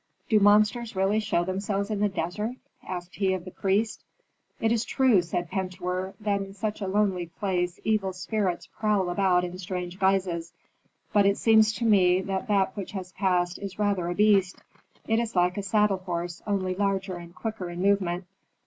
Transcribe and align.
"Do 0.29 0.39
monsters 0.39 0.95
really 0.95 1.19
show 1.19 1.43
themselves 1.45 1.91
in 1.91 1.99
the 1.99 2.09
desert?" 2.09 2.55
asked 2.83 3.17
he 3.17 3.33
of 3.35 3.45
the 3.45 3.51
priest. 3.51 4.03
"It 4.59 4.71
is 4.71 4.83
true," 4.83 5.21
said 5.21 5.51
Pentuer, 5.51 6.15
"that 6.19 6.41
in 6.41 6.53
such 6.55 6.81
a 6.81 6.87
lonely 6.87 7.27
place 7.27 7.79
evil 7.83 8.11
spirits 8.11 8.65
prowl 8.65 9.11
about 9.11 9.43
in 9.43 9.59
strange 9.59 9.99
guises. 9.99 10.53
But 11.13 11.27
it 11.27 11.37
seems 11.37 11.71
to 11.73 11.85
me 11.85 12.19
that 12.21 12.47
that 12.47 12.75
which 12.75 12.93
has 12.93 13.11
passed 13.11 13.59
is 13.59 13.77
rather 13.77 14.07
a 14.09 14.15
beast. 14.15 14.59
It 15.07 15.19
is 15.19 15.35
like 15.35 15.55
a 15.55 15.61
saddle 15.61 15.99
horse, 15.99 16.41
only 16.47 16.73
larger 16.73 17.17
and 17.17 17.35
quicker 17.35 17.69
in 17.69 17.83
movement. 17.83 18.25